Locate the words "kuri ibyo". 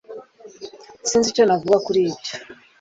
1.85-2.33